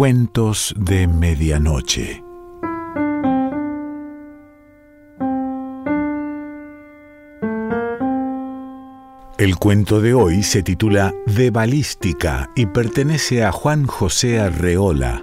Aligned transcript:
Cuentos 0.00 0.74
de 0.78 1.06
Medianoche. 1.06 2.24
El 9.36 9.56
cuento 9.56 10.00
de 10.00 10.14
hoy 10.14 10.42
se 10.42 10.62
titula 10.62 11.12
De 11.26 11.50
Balística 11.50 12.50
y 12.56 12.64
pertenece 12.64 13.44
a 13.44 13.52
Juan 13.52 13.86
José 13.86 14.40
Arreola. 14.40 15.22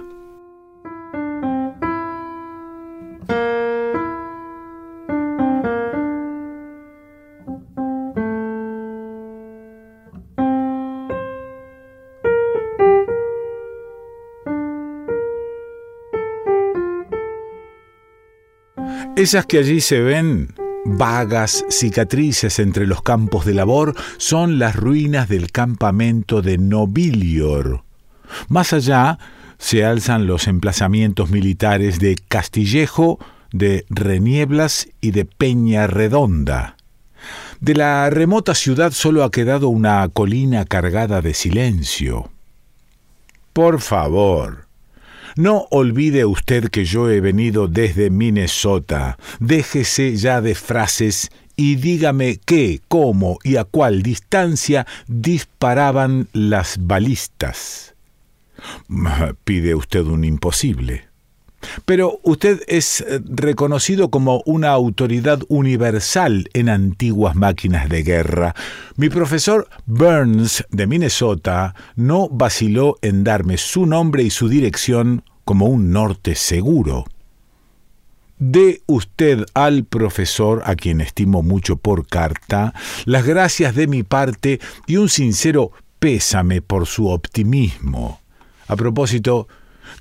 Esas 19.18 19.46
que 19.46 19.58
allí 19.58 19.80
se 19.80 20.00
ven, 20.00 20.54
vagas 20.84 21.64
cicatrices 21.70 22.60
entre 22.60 22.86
los 22.86 23.02
campos 23.02 23.44
de 23.44 23.52
labor, 23.52 23.96
son 24.16 24.60
las 24.60 24.76
ruinas 24.76 25.28
del 25.28 25.50
campamento 25.50 26.40
de 26.40 26.56
Nobilior. 26.56 27.82
Más 28.46 28.72
allá 28.72 29.18
se 29.58 29.84
alzan 29.84 30.28
los 30.28 30.46
emplazamientos 30.46 31.30
militares 31.30 31.98
de 31.98 32.14
Castillejo, 32.28 33.18
de 33.50 33.86
Renieblas 33.90 34.88
y 35.00 35.10
de 35.10 35.24
Peña 35.24 35.88
Redonda. 35.88 36.76
De 37.58 37.74
la 37.74 38.08
remota 38.10 38.54
ciudad 38.54 38.92
solo 38.92 39.24
ha 39.24 39.32
quedado 39.32 39.68
una 39.68 40.08
colina 40.10 40.64
cargada 40.64 41.22
de 41.22 41.34
silencio. 41.34 42.30
Por 43.52 43.80
favor, 43.80 44.67
no 45.38 45.68
olvide 45.70 46.24
usted 46.24 46.68
que 46.68 46.84
yo 46.84 47.08
he 47.08 47.20
venido 47.20 47.68
desde 47.68 48.10
Minnesota. 48.10 49.16
Déjese 49.38 50.16
ya 50.16 50.40
de 50.40 50.56
frases 50.56 51.30
y 51.54 51.76
dígame 51.76 52.40
qué, 52.44 52.80
cómo 52.88 53.38
y 53.44 53.54
a 53.54 53.62
cuál 53.62 54.02
distancia 54.02 54.84
disparaban 55.06 56.28
las 56.32 56.78
balistas. 56.80 57.94
Pide 59.44 59.76
usted 59.76 60.02
un 60.06 60.24
imposible. 60.24 61.07
Pero 61.84 62.20
usted 62.22 62.62
es 62.66 63.00
eh, 63.00 63.20
reconocido 63.24 64.10
como 64.10 64.42
una 64.46 64.70
autoridad 64.70 65.40
universal 65.48 66.48
en 66.52 66.68
antiguas 66.68 67.34
máquinas 67.34 67.88
de 67.88 68.02
guerra. 68.02 68.54
Mi 68.96 69.08
profesor 69.08 69.68
Burns 69.86 70.64
de 70.70 70.86
Minnesota 70.86 71.74
no 71.96 72.28
vaciló 72.28 72.96
en 73.02 73.24
darme 73.24 73.58
su 73.58 73.86
nombre 73.86 74.22
y 74.22 74.30
su 74.30 74.48
dirección 74.48 75.24
como 75.44 75.66
un 75.66 75.90
norte 75.90 76.34
seguro. 76.34 77.04
Dé 78.38 78.82
usted 78.86 79.46
al 79.54 79.84
profesor, 79.84 80.62
a 80.64 80.76
quien 80.76 81.00
estimo 81.00 81.42
mucho 81.42 81.76
por 81.76 82.06
carta, 82.06 82.72
las 83.04 83.26
gracias 83.26 83.74
de 83.74 83.88
mi 83.88 84.04
parte 84.04 84.60
y 84.86 84.96
un 84.96 85.08
sincero 85.08 85.72
pésame 85.98 86.62
por 86.62 86.86
su 86.86 87.08
optimismo. 87.08 88.20
A 88.68 88.76
propósito, 88.76 89.48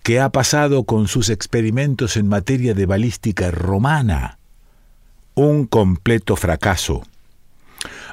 ¿qué 0.07 0.21
ha 0.21 0.29
pasado 0.29 0.85
con 0.85 1.09
sus 1.09 1.29
experimentos 1.29 2.15
en 2.15 2.29
materia 2.29 2.73
de 2.73 2.85
balística 2.85 3.51
romana? 3.51 4.39
Un 5.35 5.65
completo 5.65 6.37
fracaso. 6.37 7.03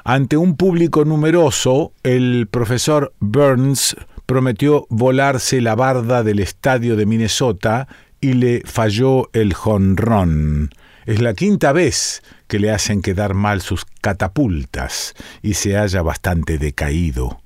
Ante 0.03 0.35
un 0.35 0.57
público 0.57 1.05
numeroso, 1.05 1.93
el 2.03 2.49
profesor 2.51 3.13
Burns 3.21 3.95
prometió 4.25 4.87
volarse 4.89 5.61
la 5.61 5.75
barda 5.75 6.21
del 6.23 6.39
estadio 6.39 6.97
de 6.97 7.05
Minnesota 7.05 7.87
y 8.19 8.33
le 8.33 8.61
falló 8.65 9.29
el 9.31 9.53
jonrón. 9.53 10.71
Es 11.05 11.21
la 11.21 11.33
quinta 11.33 11.71
vez 11.71 12.23
que 12.47 12.59
le 12.59 12.71
hacen 12.71 13.01
quedar 13.01 13.35
mal 13.35 13.61
sus 13.61 13.85
catapultas 14.01 15.13
y 15.41 15.53
se 15.53 15.77
halla 15.77 16.01
bastante 16.01 16.57
decaído. 16.57 17.39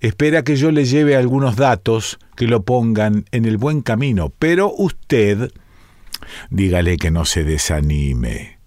Espera 0.00 0.42
que 0.44 0.56
yo 0.56 0.70
le 0.70 0.84
lleve 0.84 1.16
algunos 1.16 1.56
datos 1.56 2.18
que 2.36 2.46
lo 2.46 2.62
pongan 2.62 3.24
en 3.32 3.44
el 3.44 3.56
buen 3.56 3.82
camino, 3.82 4.32
pero 4.38 4.72
usted 4.76 5.52
dígale 6.50 6.96
que 6.96 7.10
no 7.10 7.24
se 7.24 7.44
desanime. 7.44 8.58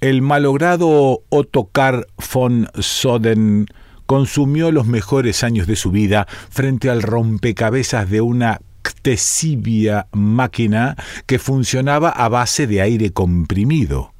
El 0.00 0.22
malogrado 0.22 1.24
Ottokar 1.28 2.06
von 2.32 2.68
Soden 2.78 3.66
consumió 4.06 4.70
los 4.70 4.86
mejores 4.86 5.42
años 5.44 5.66
de 5.66 5.76
su 5.76 5.90
vida 5.90 6.26
frente 6.50 6.88
al 6.88 7.02
rompecabezas 7.02 8.08
de 8.08 8.20
una 8.20 8.60
ctesibia 8.82 10.06
máquina 10.12 10.96
que 11.26 11.38
funcionaba 11.38 12.10
a 12.10 12.28
base 12.28 12.66
de 12.66 12.80
aire 12.80 13.10
comprimido. 13.10 14.14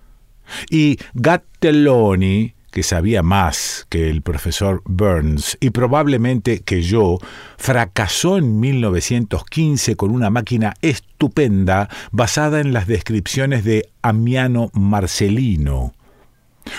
Y 0.69 0.99
Gattelloni, 1.15 2.55
que 2.79 2.85
sabía 2.85 3.25
más 3.25 3.89
que 3.89 4.09
el 4.09 4.23
profesor 4.23 4.83
Burns 4.85 5.59
y 5.59 5.71
probablemente 5.71 6.61
que 6.61 6.81
yo, 6.81 7.19
fracasó 7.57 8.39
en 8.39 8.61
1915 8.61 9.97
con 9.97 10.13
una 10.13 10.31
máquina 10.31 10.75
estupenda 10.81 11.89
basada 12.13 12.61
en 12.61 12.73
las 12.73 12.87
descripciones 12.87 13.65
de 13.65 13.91
Amiano 14.01 14.71
Marcelino. 14.75 15.93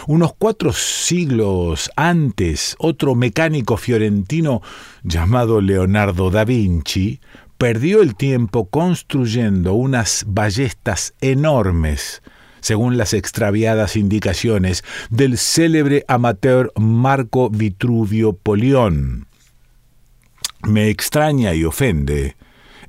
Unos 0.08 0.34
cuatro 0.40 0.72
siglos 0.72 1.92
antes, 1.98 2.78
otro 2.80 3.14
mecánico 3.14 3.76
fiorentino 3.76 4.62
llamado 5.04 5.60
Leonardo 5.60 6.32
da 6.32 6.46
Vinci 6.46 7.20
perdió 7.58 8.02
el 8.02 8.16
tiempo 8.16 8.70
construyendo 8.70 9.74
unas 9.74 10.24
ballestas 10.26 11.14
enormes, 11.20 12.22
según 12.62 12.98
las 12.98 13.14
extraviadas 13.14 13.96
indicaciones 13.96 14.84
del 15.10 15.38
célebre 15.38 16.06
amateur 16.08 16.72
Marco 16.76 17.50
Vitruvio 17.50 18.34
Polión. 18.34 19.28
Me 20.64 20.90
extraña 20.90 21.54
y 21.54 21.64
ofende 21.64 22.36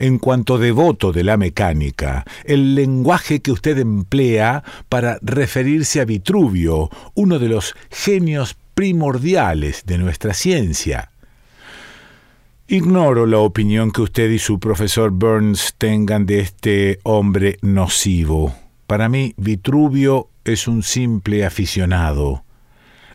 en 0.01 0.19
cuanto 0.19 0.57
devoto 0.59 1.13
de 1.13 1.23
la 1.23 1.37
mecánica, 1.37 2.25
el 2.45 2.75
lenguaje 2.75 3.41
que 3.41 3.53
usted 3.53 3.79
emplea 3.79 4.65
para 4.89 5.19
referirse 5.21 6.01
a 6.01 6.07
Vitruvio, 6.07 6.89
uno 7.15 7.39
de 7.39 7.49
los 7.49 7.75
genios 7.91 8.57
primordiales 8.75 9.85
de 9.85 9.99
nuestra 9.99 10.33
ciencia. 10.33 11.11
Ignoro 12.67 13.27
la 13.27 13.39
opinión 13.39 13.91
que 13.91 14.01
usted 14.01 14.31
y 14.31 14.39
su 14.39 14.59
profesor 14.59 15.11
Burns 15.11 15.75
tengan 15.77 16.25
de 16.25 16.41
este 16.41 16.99
hombre 17.03 17.59
nocivo. 17.61 18.55
Para 18.91 19.09
mí, 19.09 19.35
Vitruvio 19.37 20.31
es 20.43 20.67
un 20.67 20.83
simple 20.83 21.47
aficionado. 21.47 22.43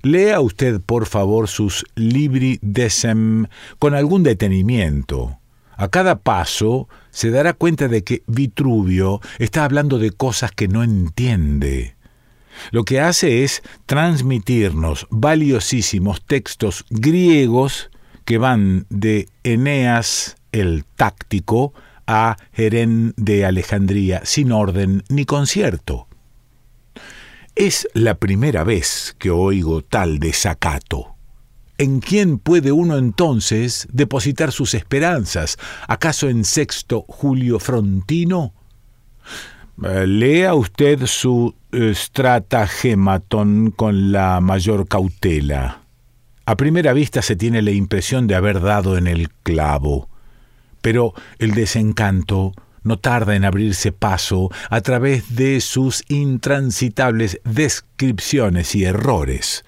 Lea 0.04 0.40
usted, 0.40 0.80
por 0.80 1.06
favor, 1.06 1.50
sus 1.50 1.86
libri 1.96 2.60
decem 2.62 3.48
con 3.78 3.94
algún 3.94 4.24
detenimiento. 4.24 5.38
A 5.76 5.90
cada 5.90 6.20
paso 6.20 6.88
se 7.10 7.30
dará 7.30 7.52
cuenta 7.52 7.90
de 7.90 8.06
que 8.06 8.24
Vitruvio 8.26 9.20
está 9.38 9.66
hablando 9.66 10.00
de 10.00 10.12
cosas 10.12 10.54
que 10.54 10.70
no 10.70 10.82
entiende. 10.82 11.98
Lo 12.72 12.86
que 12.86 13.02
hace 13.02 13.44
es 13.44 13.62
transmitirnos 13.86 15.08
valiosísimos 15.10 16.24
textos 16.24 16.86
griegos 16.90 17.92
que 18.24 18.38
van 18.38 18.86
de 18.90 19.28
Eneas 19.44 20.38
el 20.54 20.86
táctico 20.96 21.74
a 22.08 22.38
Jerén 22.54 23.14
de 23.18 23.46
Alejandría 23.46 24.22
sin 24.26 24.52
orden 24.52 25.04
ni 25.10 25.26
concierto. 25.26 26.08
Es 27.56 27.88
la 27.94 28.16
primera 28.16 28.64
vez 28.64 29.16
que 29.18 29.32
oigo 29.32 29.82
tal 29.82 30.20
desacato. 30.20 31.16
¿En 31.78 32.00
quién 32.00 32.38
puede 32.40 32.72
uno 32.72 32.98
entonces 32.98 33.88
depositar 33.92 34.52
sus 34.52 34.74
esperanzas? 34.74 35.58
¿Acaso 35.88 36.30
en 36.30 36.46
Sexto 36.46 37.06
Julio 37.08 37.60
Frontino? 37.60 38.54
Eh, 39.84 40.08
lea 40.08 40.54
usted 40.54 41.06
su 41.06 41.54
Stratagematon 41.74 43.72
con 43.72 44.14
la 44.14 44.40
mayor 44.40 44.88
cautela. 44.88 45.82
A 46.46 46.56
primera 46.56 46.94
vista 46.94 47.22
se 47.22 47.36
tiene 47.36 47.62
la 47.62 47.72
impresión 47.72 48.28
de 48.28 48.36
haber 48.36 48.62
dado 48.62 48.98
en 48.98 49.08
el 49.08 49.30
clavo, 49.30 50.10
pero 50.86 51.16
el 51.40 51.56
desencanto 51.56 52.54
no 52.84 53.00
tarda 53.00 53.36
en 53.36 53.44
abrirse 53.44 53.92
paso 53.92 54.52
a 54.70 54.82
través 54.82 55.36
de 55.36 55.60
sus 55.60 56.04
intransitables 56.10 57.42
descripciones 57.44 58.76
y 58.76 58.86
errores. 58.86 59.66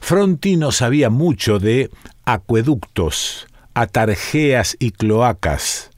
Frontino 0.00 0.70
sabía 0.70 1.10
mucho 1.10 1.58
de 1.58 1.90
acueductos, 2.24 3.48
atarjeas 3.74 4.76
y 4.78 4.92
cloacas, 4.92 5.90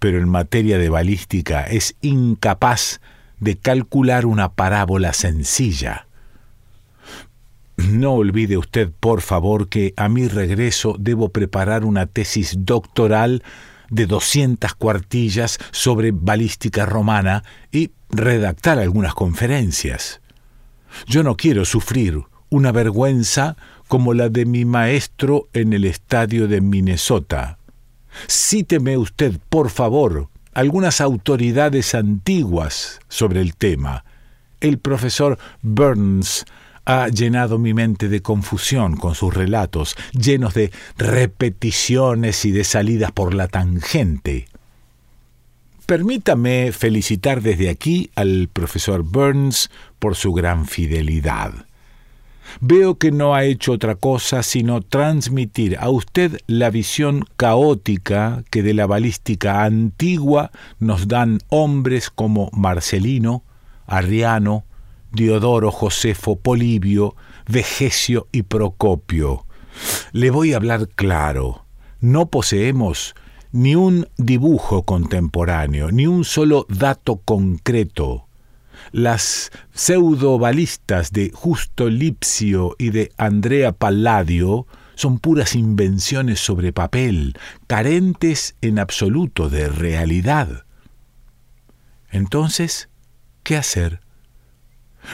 pero 0.00 0.18
en 0.18 0.28
materia 0.28 0.78
de 0.78 0.88
balística 0.88 1.62
es 1.62 1.94
incapaz 2.00 3.00
de 3.38 3.56
calcular 3.56 4.26
una 4.26 4.54
parábola 4.54 5.12
sencilla. 5.12 6.08
No 7.76 8.14
olvide 8.14 8.56
usted, 8.56 8.90
por 8.98 9.20
favor, 9.20 9.68
que 9.68 9.94
a 9.96 10.08
mi 10.08 10.26
regreso 10.26 10.96
debo 10.98 11.28
preparar 11.28 11.84
una 11.84 12.06
tesis 12.06 12.56
doctoral 12.58 13.44
de 13.90 14.06
200 14.06 14.74
cuartillas 14.74 15.58
sobre 15.70 16.10
balística 16.12 16.86
romana 16.86 17.44
y 17.70 17.90
redactar 18.10 18.78
algunas 18.78 19.14
conferencias. 19.14 20.20
Yo 21.06 21.22
no 21.22 21.36
quiero 21.36 21.64
sufrir 21.64 22.22
una 22.48 22.72
vergüenza 22.72 23.56
como 23.88 24.14
la 24.14 24.28
de 24.28 24.46
mi 24.46 24.64
maestro 24.64 25.48
en 25.52 25.72
el 25.72 25.84
estadio 25.84 26.48
de 26.48 26.60
Minnesota. 26.60 27.58
Cíteme 28.28 28.96
usted, 28.96 29.38
por 29.48 29.70
favor, 29.70 30.28
algunas 30.54 31.00
autoridades 31.00 31.94
antiguas 31.94 33.00
sobre 33.08 33.40
el 33.40 33.54
tema. 33.56 34.04
El 34.60 34.78
profesor 34.78 35.38
Burns 35.60 36.46
ha 36.86 37.08
llenado 37.08 37.58
mi 37.58 37.74
mente 37.74 38.08
de 38.08 38.22
confusión 38.22 38.96
con 38.96 39.14
sus 39.14 39.34
relatos, 39.34 39.96
llenos 40.12 40.54
de 40.54 40.70
repeticiones 40.96 42.44
y 42.44 42.52
de 42.52 42.64
salidas 42.64 43.12
por 43.12 43.34
la 43.34 43.48
tangente. 43.48 44.46
Permítame 45.84 46.72
felicitar 46.72 47.42
desde 47.42 47.68
aquí 47.68 48.10
al 48.14 48.48
profesor 48.52 49.02
Burns 49.02 49.70
por 49.98 50.14
su 50.14 50.32
gran 50.32 50.66
fidelidad. 50.66 51.66
Veo 52.60 52.96
que 52.96 53.10
no 53.10 53.34
ha 53.34 53.44
hecho 53.44 53.72
otra 53.72 53.96
cosa 53.96 54.44
sino 54.44 54.80
transmitir 54.80 55.76
a 55.78 55.90
usted 55.90 56.38
la 56.46 56.70
visión 56.70 57.24
caótica 57.36 58.44
que 58.50 58.62
de 58.62 58.74
la 58.74 58.86
balística 58.86 59.64
antigua 59.64 60.52
nos 60.78 61.08
dan 61.08 61.40
hombres 61.48 62.10
como 62.10 62.50
Marcelino, 62.52 63.42
Arriano, 63.86 64.64
Diodoro, 65.12 65.70
Josefo, 65.70 66.36
Polibio, 66.36 67.16
Vegesio 67.48 68.28
y 68.32 68.42
Procopio. 68.42 69.46
Le 70.12 70.30
voy 70.30 70.52
a 70.52 70.56
hablar 70.56 70.88
claro. 70.88 71.64
No 72.00 72.30
poseemos 72.30 73.14
ni 73.52 73.74
un 73.74 74.08
dibujo 74.16 74.82
contemporáneo, 74.82 75.90
ni 75.90 76.06
un 76.06 76.24
solo 76.24 76.66
dato 76.68 77.16
concreto. 77.16 78.26
Las 78.92 79.50
pseudobalistas 79.72 81.10
de 81.12 81.30
Justo 81.34 81.88
Lipsio 81.88 82.76
y 82.78 82.90
de 82.90 83.12
Andrea 83.16 83.72
Palladio 83.72 84.66
son 84.94 85.18
puras 85.18 85.54
invenciones 85.54 86.40
sobre 86.40 86.72
papel, 86.72 87.38
carentes 87.66 88.56
en 88.60 88.78
absoluto 88.78 89.48
de 89.48 89.68
realidad. 89.68 90.64
Entonces, 92.10 92.88
¿qué 93.42 93.56
hacer? 93.56 94.00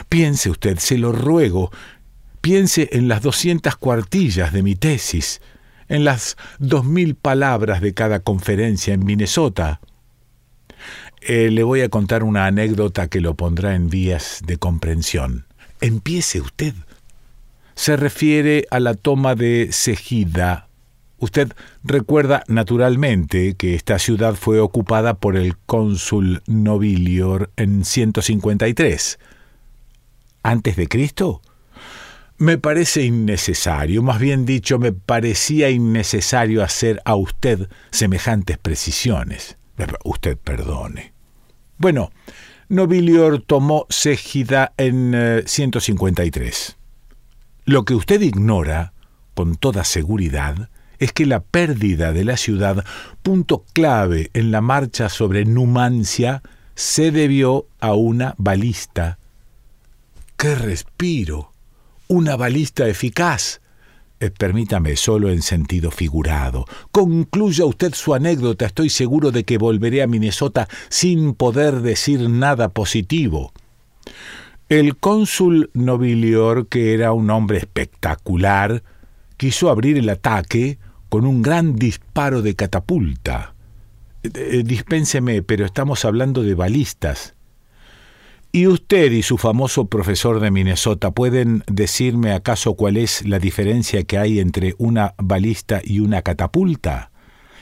Piense 0.09 0.49
usted, 0.49 0.77
se 0.77 0.97
lo 0.97 1.11
ruego, 1.11 1.71
piense 2.41 2.89
en 2.91 3.07
las 3.07 3.21
doscientas 3.21 3.75
cuartillas 3.75 4.53
de 4.53 4.63
mi 4.63 4.75
tesis, 4.75 5.41
en 5.87 6.03
las 6.03 6.37
dos 6.59 6.85
mil 6.85 7.15
palabras 7.15 7.81
de 7.81 7.93
cada 7.93 8.19
conferencia 8.19 8.93
en 8.93 9.05
Minnesota. 9.05 9.79
Eh, 11.21 11.49
le 11.51 11.63
voy 11.63 11.81
a 11.81 11.89
contar 11.89 12.23
una 12.23 12.45
anécdota 12.45 13.07
que 13.07 13.21
lo 13.21 13.35
pondrá 13.35 13.75
en 13.75 13.89
vías 13.89 14.41
de 14.45 14.57
comprensión. 14.57 15.45
Empiece 15.79 16.41
usted. 16.41 16.73
Se 17.75 17.95
refiere 17.95 18.65
a 18.71 18.79
la 18.79 18.93
toma 18.93 19.35
de 19.35 19.69
Sejida. 19.71 20.67
Usted 21.17 21.53
recuerda 21.83 22.43
naturalmente 22.47 23.55
que 23.55 23.75
esta 23.75 23.99
ciudad 23.99 24.35
fue 24.35 24.59
ocupada 24.59 25.13
por 25.13 25.37
el 25.37 25.57
cónsul 25.57 26.43
Nobilior 26.45 27.51
en 27.55 27.85
153 27.85 29.17
antes 30.43 30.75
de 30.75 30.87
Cristo? 30.87 31.41
Me 32.37 32.57
parece 32.57 33.03
innecesario, 33.03 34.03
más 34.03 34.19
bien 34.19 34.45
dicho, 34.45 34.77
me 34.77 34.91
parecía 34.91 35.69
innecesario 35.69 36.63
hacer 36.63 37.01
a 37.05 37.15
usted 37.15 37.69
semejantes 37.91 38.57
precisiones. 38.57 39.57
Usted 40.03 40.37
perdone. 40.37 41.13
Bueno, 41.77 42.11
Nobilior 42.69 43.41
tomó 43.41 43.85
Ségida 43.89 44.73
en 44.77 45.43
153. 45.45 46.69
Eh, 46.69 46.73
Lo 47.65 47.85
que 47.85 47.95
usted 47.95 48.21
ignora, 48.21 48.93
con 49.33 49.55
toda 49.55 49.83
seguridad, 49.83 50.69
es 50.99 51.13
que 51.13 51.25
la 51.25 51.41
pérdida 51.41 52.13
de 52.13 52.23
la 52.23 52.37
ciudad, 52.37 52.85
punto 53.21 53.65
clave 53.73 54.29
en 54.33 54.51
la 54.51 54.61
marcha 54.61 55.09
sobre 55.09 55.45
Numancia, 55.45 56.41
se 56.75 57.11
debió 57.11 57.67
a 57.79 57.93
una 57.93 58.35
balista 58.37 59.19
¡Qué 60.37 60.55
respiro! 60.55 61.51
Una 62.07 62.35
balista 62.35 62.87
eficaz. 62.87 63.61
Eh, 64.19 64.29
permítame 64.29 64.95
solo 64.95 65.29
en 65.29 65.41
sentido 65.41 65.91
figurado. 65.91 66.65
Concluya 66.91 67.65
usted 67.65 67.93
su 67.93 68.13
anécdota. 68.13 68.65
Estoy 68.65 68.89
seguro 68.89 69.31
de 69.31 69.43
que 69.43 69.57
volveré 69.57 70.01
a 70.01 70.07
Minnesota 70.07 70.67
sin 70.89 71.33
poder 71.33 71.81
decir 71.81 72.29
nada 72.29 72.69
positivo. 72.69 73.51
El 74.69 74.97
cónsul 74.97 75.69
Nobilior, 75.73 76.67
que 76.67 76.93
era 76.93 77.11
un 77.11 77.29
hombre 77.29 77.57
espectacular, 77.57 78.83
quiso 79.37 79.69
abrir 79.69 79.97
el 79.97 80.09
ataque 80.09 80.79
con 81.09 81.25
un 81.25 81.41
gran 81.41 81.75
disparo 81.75 82.41
de 82.41 82.55
catapulta. 82.55 83.53
Eh, 84.23 84.29
eh, 84.33 84.63
dispénseme, 84.65 85.41
pero 85.41 85.65
estamos 85.65 86.05
hablando 86.05 86.43
de 86.43 86.55
balistas. 86.55 87.35
¿Y 88.55 88.67
usted 88.67 89.11
y 89.11 89.23
su 89.23 89.39
famoso 89.39 89.85
profesor 89.85 90.39
de 90.39 90.51
Minnesota 90.51 91.09
pueden 91.09 91.63
decirme 91.65 92.33
acaso 92.33 92.75
cuál 92.75 92.97
es 92.97 93.27
la 93.27 93.39
diferencia 93.39 94.03
que 94.03 94.19
hay 94.19 94.39
entre 94.39 94.75
una 94.77 95.15
balista 95.17 95.81
y 95.83 96.01
una 96.01 96.21
catapulta? 96.21 97.09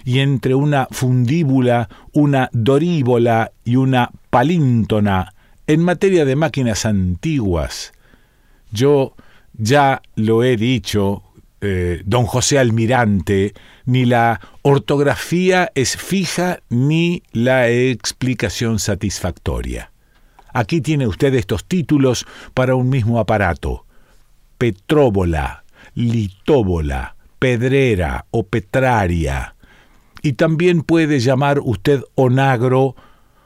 ¿Y 0.03 0.19
entre 0.19 0.53
una 0.53 0.89
fundíbula, 0.91 1.88
una 2.11 2.49
doríbola 2.51 3.53
y 3.63 3.77
una 3.77 4.11
palíntona 4.29 5.33
en 5.65 5.81
materia 5.81 6.25
de 6.25 6.35
máquinas 6.35 6.85
antiguas? 6.85 7.93
Yo 8.73 9.15
ya 9.53 10.01
lo 10.15 10.43
he 10.43 10.57
dicho, 10.57 11.23
eh, 11.61 12.01
don 12.03 12.25
José 12.25 12.59
Almirante, 12.59 13.53
ni 13.85 14.03
la 14.03 14.41
ortografía 14.61 15.71
es 15.73 15.95
fija 15.95 16.59
ni 16.67 17.23
la 17.31 17.69
explicación 17.69 18.77
satisfactoria. 18.77 19.91
Aquí 20.53 20.81
tiene 20.81 21.07
usted 21.07 21.33
estos 21.33 21.65
títulos 21.65 22.25
para 22.53 22.75
un 22.75 22.89
mismo 22.89 23.19
aparato. 23.19 23.86
Petróbola, 24.57 25.63
litóbola, 25.95 27.15
pedrera 27.39 28.25
o 28.31 28.43
petraria. 28.43 29.55
Y 30.22 30.34
también 30.34 30.84
puede 30.84 31.20
llamar 31.20 31.60
usted 31.60 32.03
onagro, 32.15 32.96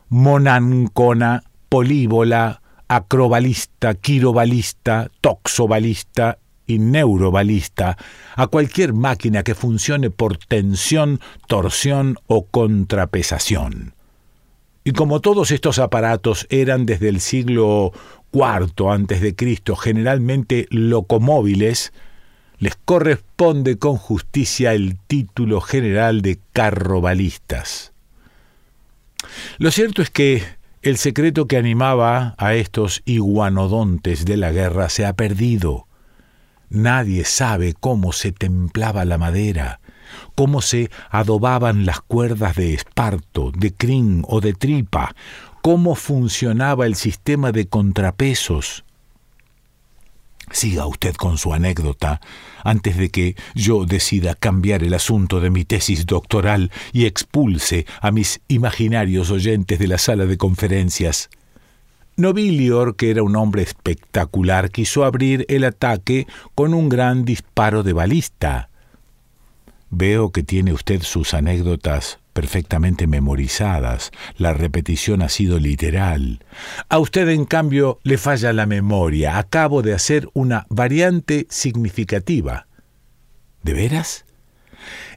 monancona, 0.09 1.43
políbola, 1.69 2.62
acrobalista, 2.88 3.95
quirobalista, 3.95 5.09
toxobalista 5.21 6.38
y 6.67 6.79
neurobalista 6.79 7.97
a 8.35 8.47
cualquier 8.47 8.93
máquina 8.93 9.43
que 9.43 9.55
funcione 9.55 10.09
por 10.09 10.38
tensión, 10.38 11.19
torsión 11.47 12.17
o 12.27 12.45
contrapesación. 12.45 13.94
Y 14.87 14.91
como 14.91 15.19
todos 15.19 15.49
estos 15.49 15.79
aparatos 15.79 16.45
eran 16.51 16.85
desde 16.85 17.09
el 17.09 17.19
siglo 17.19 17.91
IV 18.31 18.91
antes 18.91 19.19
de 19.19 19.35
Cristo 19.35 19.75
generalmente 19.75 20.67
locomóviles, 20.69 21.91
les 22.59 22.75
corresponde 22.75 23.79
con 23.79 23.97
justicia 23.97 24.73
el 24.73 24.95
título 25.07 25.59
general 25.59 26.21
de 26.21 26.39
carrobalistas. 26.53 27.93
Lo 29.57 29.71
cierto 29.71 30.03
es 30.03 30.11
que 30.11 30.43
el 30.83 30.97
secreto 30.97 31.47
que 31.47 31.57
animaba 31.57 32.35
a 32.37 32.53
estos 32.53 33.01
iguanodontes 33.05 34.23
de 34.23 34.37
la 34.37 34.51
guerra 34.51 34.89
se 34.89 35.03
ha 35.07 35.13
perdido. 35.13 35.87
Nadie 36.69 37.25
sabe 37.25 37.73
cómo 37.73 38.11
se 38.11 38.31
templaba 38.31 39.03
la 39.03 39.17
madera, 39.17 39.79
cómo 40.35 40.62
se 40.62 40.89
adobaban 41.09 41.85
las 41.85 42.01
cuerdas 42.01 42.55
de 42.55 42.74
esparto, 42.74 43.51
de 43.51 43.74
crin 43.74 44.24
o 44.27 44.41
de 44.41 44.53
tripa, 44.53 45.15
cómo 45.62 45.95
funcionaba 45.95 46.85
el 46.85 46.95
sistema 46.95 47.51
de 47.51 47.67
contrapesos. 47.67 48.83
Siga 50.51 50.85
usted 50.85 51.15
con 51.15 51.38
su 51.38 51.53
anécdota 51.53 52.21
antes 52.63 52.97
de 52.97 53.09
que 53.09 53.35
yo 53.55 53.85
decida 53.85 54.35
cambiar 54.35 54.83
el 54.83 54.93
asunto 54.93 55.39
de 55.39 55.50
mi 55.50 55.65
tesis 55.65 56.05
doctoral 56.05 56.71
y 56.93 57.05
expulse 57.05 57.85
a 58.00 58.12
mis 58.12 58.41
imaginarios 58.47 59.31
oyentes 59.31 59.79
de 59.79 59.88
la 59.88 59.97
sala 59.97 60.25
de 60.25 60.38
conferencias. 60.38 61.29
Nobilior, 62.17 62.95
que 62.95 63.09
era 63.09 63.24
un 63.24 63.35
hombre 63.35 63.63
espectacular, 63.63 64.71
quiso 64.71 65.03
abrir 65.03 65.45
el 65.50 65.63
ataque 65.63 66.27
con 66.53 66.74
un 66.74 66.89
gran 66.89 67.25
disparo 67.25 67.83
de 67.83 67.93
balista. 67.93 68.69
Veo 69.97 70.33
que 70.33 70.43
tiene 70.43 70.73
usted 70.73 71.03
sus 71.03 71.33
anécdotas 71.33 72.19
perfectamente 72.33 73.07
memorizadas, 73.07 74.11
la 74.37 74.51
repetición 74.51 75.21
ha 75.21 75.29
sido 75.29 75.57
literal. 75.57 76.43
A 76.89 76.99
usted, 76.99 77.29
en 77.29 77.45
cambio, 77.45 77.99
le 78.03 78.17
falla 78.17 78.51
la 78.51 78.65
memoria. 78.65 79.37
Acabo 79.37 79.81
de 79.81 79.93
hacer 79.93 80.27
una 80.33 80.65
variante 80.69 81.47
significativa. 81.49 82.67
¿De 83.63 83.73
veras? 83.73 84.25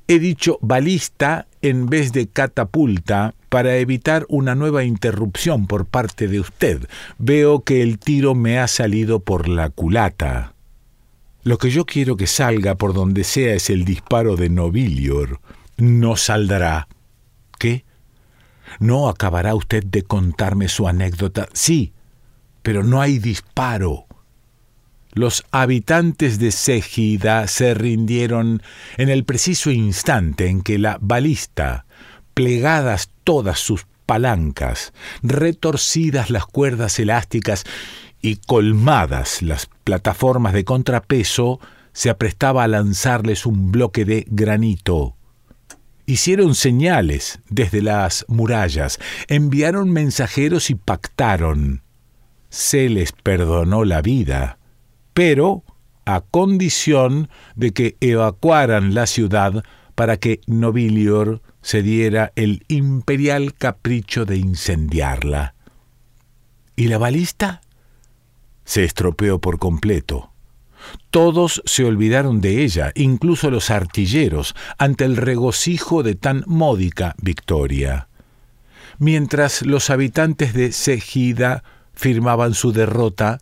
He 0.06 0.20
dicho 0.20 0.60
balista 0.62 1.48
en 1.60 1.86
vez 1.86 2.12
de 2.12 2.28
catapulta 2.28 3.34
para 3.48 3.78
evitar 3.78 4.26
una 4.28 4.54
nueva 4.54 4.84
interrupción 4.84 5.66
por 5.66 5.86
parte 5.86 6.28
de 6.28 6.38
usted. 6.38 6.88
Veo 7.18 7.64
que 7.64 7.82
el 7.82 7.98
tiro 7.98 8.36
me 8.36 8.60
ha 8.60 8.68
salido 8.68 9.18
por 9.18 9.48
la 9.48 9.70
culata. 9.70 10.54
Lo 11.42 11.58
que 11.58 11.70
yo 11.70 11.86
quiero 11.86 12.16
que 12.16 12.26
salga 12.26 12.74
por 12.74 12.94
donde 12.94 13.24
sea 13.24 13.54
es 13.54 13.70
el 13.70 13.84
disparo 13.84 14.36
de 14.36 14.50
Nobilior. 14.50 15.40
No 15.76 16.16
saldrá. 16.16 16.88
¿Qué? 17.58 17.84
¿No 18.80 19.08
acabará 19.08 19.54
usted 19.54 19.84
de 19.84 20.02
contarme 20.02 20.68
su 20.68 20.88
anécdota? 20.88 21.48
Sí, 21.52 21.92
pero 22.62 22.82
no 22.82 23.00
hay 23.00 23.18
disparo. 23.18 24.06
Los 25.12 25.44
habitantes 25.50 26.38
de 26.38 26.52
Ségida 26.52 27.46
se 27.48 27.74
rindieron 27.74 28.62
en 28.98 29.08
el 29.08 29.24
preciso 29.24 29.70
instante 29.70 30.48
en 30.48 30.60
que 30.60 30.78
la 30.78 30.98
balista, 31.00 31.86
plegadas 32.34 33.10
todas 33.24 33.58
sus 33.58 33.86
palancas, 34.06 34.92
retorcidas 35.22 36.30
las 36.30 36.46
cuerdas 36.46 36.98
elásticas 36.98 37.64
y 38.20 38.36
colmadas 38.36 39.42
las 39.42 39.66
plataformas 39.84 40.52
de 40.52 40.64
contrapeso, 40.64 41.60
se 41.92 42.10
aprestaba 42.10 42.64
a 42.64 42.68
lanzarles 42.68 43.46
un 43.46 43.72
bloque 43.72 44.04
de 44.04 44.26
granito. 44.28 45.16
Hicieron 46.06 46.54
señales 46.54 47.40
desde 47.48 47.82
las 47.82 48.24
murallas, 48.28 48.98
enviaron 49.26 49.90
mensajeros 49.90 50.70
y 50.70 50.74
pactaron. 50.74 51.82
Se 52.48 52.88
les 52.88 53.12
perdonó 53.12 53.84
la 53.84 54.00
vida, 54.00 54.58
pero 55.12 55.64
a 56.06 56.22
condición 56.22 57.28
de 57.56 57.72
que 57.72 57.96
evacuaran 58.00 58.94
la 58.94 59.06
ciudad 59.06 59.62
para 59.94 60.16
que 60.16 60.40
Nobilior 60.46 61.42
se 61.60 61.82
diera 61.82 62.32
el 62.36 62.64
imperial 62.68 63.52
capricho 63.52 64.24
de 64.24 64.38
incendiarla. 64.38 65.54
¿Y 66.76 66.86
la 66.86 66.96
balista? 66.96 67.60
Se 68.68 68.84
estropeó 68.84 69.38
por 69.38 69.58
completo. 69.58 70.30
Todos 71.08 71.62
se 71.64 71.86
olvidaron 71.86 72.42
de 72.42 72.64
ella, 72.64 72.92
incluso 72.94 73.50
los 73.50 73.70
artilleros, 73.70 74.54
ante 74.76 75.06
el 75.06 75.16
regocijo 75.16 76.02
de 76.02 76.16
tan 76.16 76.44
módica 76.46 77.14
victoria. 77.16 78.08
Mientras 78.98 79.62
los 79.62 79.88
habitantes 79.88 80.52
de 80.52 80.72
Segida 80.72 81.64
firmaban 81.94 82.52
su 82.52 82.72
derrota, 82.72 83.38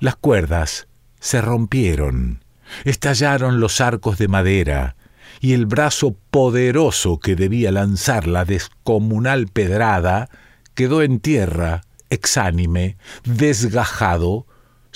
las 0.00 0.16
cuerdas 0.16 0.88
se 1.20 1.40
rompieron, 1.40 2.42
estallaron 2.84 3.60
los 3.60 3.80
arcos 3.80 4.18
de 4.18 4.26
madera, 4.26 4.96
y 5.38 5.52
el 5.52 5.66
brazo 5.66 6.16
poderoso 6.32 7.20
que 7.20 7.36
debía 7.36 7.70
lanzar 7.70 8.26
la 8.26 8.44
descomunal 8.44 9.46
pedrada 9.46 10.28
quedó 10.74 11.02
en 11.02 11.20
tierra, 11.20 11.82
exánime, 12.10 12.96
desgajado, 13.22 14.44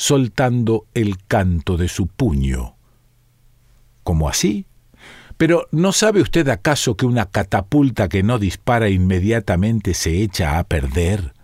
soltando 0.01 0.87
el 0.95 1.23
canto 1.27 1.77
de 1.77 1.87
su 1.87 2.07
puño. 2.07 2.75
¿Cómo 4.03 4.31
así? 4.31 4.65
Pero 5.37 5.69
¿no 5.73 5.93
sabe 5.93 6.23
usted 6.23 6.49
acaso 6.49 6.97
que 6.97 7.05
una 7.05 7.27
catapulta 7.27 8.09
que 8.09 8.23
no 8.23 8.39
dispara 8.39 8.89
inmediatamente 8.89 9.93
se 9.93 10.23
echa 10.23 10.59
a 10.59 10.65
perder? 10.65 11.35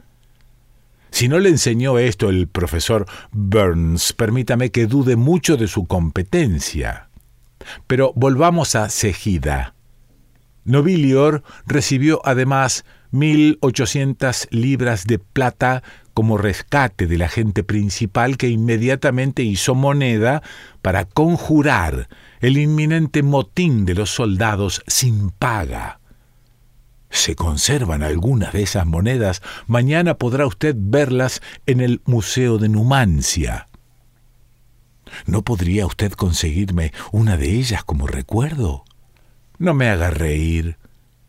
Si 1.10 1.28
no 1.28 1.38
le 1.38 1.50
enseñó 1.50 1.98
esto 1.98 2.30
el 2.30 2.48
profesor 2.48 3.04
Burns, 3.30 4.14
permítame 4.14 4.70
que 4.70 4.86
dude 4.86 5.16
mucho 5.16 5.58
de 5.58 5.68
su 5.68 5.84
competencia. 5.84 7.10
Pero 7.86 8.14
volvamos 8.16 8.74
a 8.74 8.88
Segida. 8.88 9.74
Nobilior 10.64 11.42
recibió 11.66 12.22
además 12.24 12.86
1.800 13.12 14.48
libras 14.50 15.06
de 15.06 15.18
plata 15.18 15.82
como 16.14 16.38
rescate 16.38 17.06
del 17.06 17.22
agente 17.22 17.62
principal 17.62 18.38
que 18.38 18.48
inmediatamente 18.48 19.42
hizo 19.42 19.74
moneda 19.74 20.42
para 20.80 21.04
conjurar 21.04 22.08
el 22.40 22.56
inminente 22.56 23.22
motín 23.22 23.84
de 23.84 23.94
los 23.94 24.10
soldados 24.10 24.82
sin 24.86 25.30
paga. 25.30 26.00
Se 27.10 27.34
conservan 27.34 28.02
algunas 28.02 28.52
de 28.52 28.62
esas 28.62 28.86
monedas. 28.86 29.42
Mañana 29.66 30.14
podrá 30.14 30.46
usted 30.46 30.74
verlas 30.78 31.40
en 31.66 31.80
el 31.80 32.00
Museo 32.04 32.58
de 32.58 32.68
Numancia. 32.68 33.68
¿No 35.26 35.42
podría 35.42 35.86
usted 35.86 36.12
conseguirme 36.12 36.92
una 37.12 37.36
de 37.36 37.50
ellas 37.52 37.84
como 37.84 38.06
recuerdo? 38.06 38.84
No 39.58 39.74
me 39.74 39.88
haga 39.88 40.10
reír. 40.10 40.76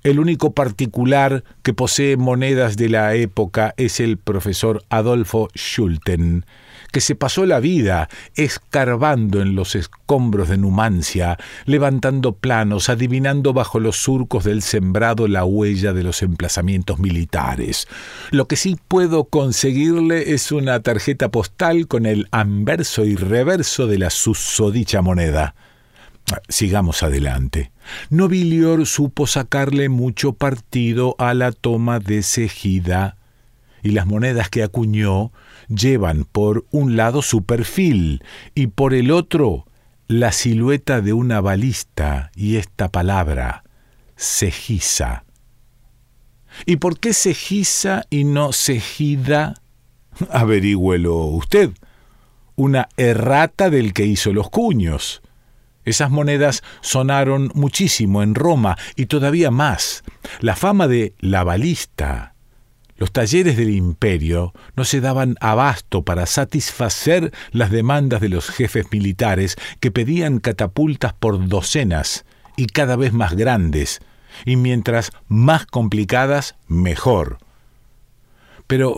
El 0.07 0.21
único 0.21 0.53
particular 0.53 1.43
que 1.63 1.73
posee 1.73 2.15
monedas 2.15 2.77
de 2.77 2.87
la 2.87 3.13
época 3.15 3.73
es 3.75 3.99
el 3.99 4.15
profesor 4.15 4.85
Adolfo 4.87 5.49
Schulten, 5.53 6.45
que 6.93 7.01
se 7.01 7.13
pasó 7.13 7.45
la 7.45 7.59
vida 7.59 8.07
escarbando 8.33 9.41
en 9.41 9.53
los 9.53 9.75
escombros 9.75 10.47
de 10.47 10.57
Numancia, 10.57 11.37
levantando 11.65 12.31
planos, 12.31 12.87
adivinando 12.87 13.51
bajo 13.51 13.81
los 13.81 13.97
surcos 13.97 14.45
del 14.45 14.61
sembrado 14.61 15.27
la 15.27 15.43
huella 15.43 15.91
de 15.91 16.03
los 16.03 16.23
emplazamientos 16.23 16.99
militares. 16.99 17.85
Lo 18.31 18.47
que 18.47 18.55
sí 18.55 18.77
puedo 18.87 19.25
conseguirle 19.25 20.33
es 20.33 20.53
una 20.53 20.79
tarjeta 20.79 21.31
postal 21.31 21.85
con 21.89 22.05
el 22.05 22.29
anverso 22.31 23.03
y 23.03 23.17
reverso 23.17 23.87
de 23.87 23.97
la 23.97 24.09
susodicha 24.09 25.01
moneda. 25.01 25.53
Sigamos 26.49 27.03
adelante. 27.03 27.71
Nobilior 28.09 28.85
supo 28.85 29.27
sacarle 29.27 29.89
mucho 29.89 30.33
partido 30.33 31.15
a 31.19 31.33
la 31.33 31.51
toma 31.51 31.99
de 31.99 32.23
Segida, 32.23 33.17
y 33.83 33.91
las 33.91 34.05
monedas 34.05 34.49
que 34.49 34.63
acuñó 34.63 35.31
llevan 35.69 36.25
por 36.25 36.65
un 36.71 36.97
lado 36.97 37.21
su 37.21 37.43
perfil 37.43 38.23
y 38.55 38.67
por 38.67 38.93
el 38.93 39.11
otro 39.11 39.65
la 40.07 40.31
silueta 40.31 41.01
de 41.01 41.13
una 41.13 41.41
balista 41.41 42.31
y 42.35 42.55
esta 42.55 42.89
palabra, 42.89 43.63
Segisa. 44.15 45.25
¿Y 46.65 46.77
por 46.77 46.99
qué 46.99 47.13
Segisa 47.13 48.05
y 48.09 48.23
no 48.23 48.51
Segida? 48.53 49.53
Averígüelo 50.31 51.25
usted. 51.25 51.71
Una 52.55 52.89
errata 52.97 53.69
del 53.69 53.93
que 53.93 54.05
hizo 54.05 54.33
los 54.33 54.49
cuños. 54.49 55.21
Esas 55.87 56.11
monedas 56.11 56.63
sonaron 56.81 57.49
muchísimo 57.53 58.21
en 58.21 58.35
Roma 58.35 58.77
y 58.97 59.05
todavía 59.05 59.51
más. 59.51 60.03
La 60.41 60.57
fama 60.57 60.85
de 60.85 61.13
la 61.21 61.45
balista. 61.45 62.33
Los 62.97 63.13
talleres 63.13 63.55
del 63.55 63.69
imperio 63.69 64.53
no 64.75 64.83
se 64.83 64.99
daban 64.99 65.37
abasto 65.39 66.03
para 66.03 66.25
satisfacer 66.25 67.31
las 67.51 67.71
demandas 67.71 68.19
de 68.19 68.27
los 68.27 68.49
jefes 68.49 68.87
militares 68.91 69.55
que 69.79 69.89
pedían 69.89 70.39
catapultas 70.39 71.13
por 71.13 71.47
docenas 71.47 72.25
y 72.57 72.65
cada 72.65 72.97
vez 72.97 73.13
más 73.13 73.37
grandes, 73.37 74.01
y 74.43 74.57
mientras 74.57 75.11
más 75.29 75.65
complicadas, 75.65 76.55
mejor. 76.67 77.37
Pero 78.67 78.97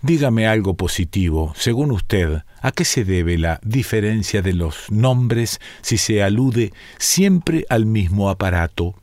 dígame 0.00 0.46
algo 0.46 0.72
positivo. 0.72 1.52
Según 1.54 1.90
usted, 1.90 2.44
¿a 2.60 2.72
qué 2.72 2.84
se 2.84 3.04
debe 3.04 3.38
la 3.38 3.60
diferencia 3.62 4.42
de 4.42 4.52
los 4.52 4.90
nombres 4.90 5.60
si 5.82 5.98
se 5.98 6.22
alude 6.22 6.72
siempre 6.98 7.64
al 7.68 7.86
mismo 7.86 8.30
aparato? 8.30 8.94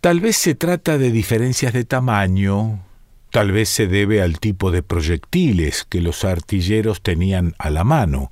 Tal 0.00 0.20
vez 0.20 0.36
se 0.36 0.54
trata 0.54 0.98
de 0.98 1.10
diferencias 1.10 1.72
de 1.72 1.84
tamaño, 1.84 2.84
tal 3.30 3.52
vez 3.52 3.68
se 3.68 3.86
debe 3.86 4.22
al 4.22 4.38
tipo 4.38 4.70
de 4.70 4.82
proyectiles 4.82 5.84
que 5.88 6.00
los 6.00 6.24
artilleros 6.24 7.02
tenían 7.02 7.54
a 7.58 7.70
la 7.70 7.84
mano. 7.84 8.30